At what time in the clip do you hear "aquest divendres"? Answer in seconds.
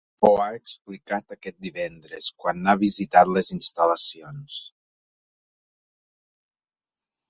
1.35-2.31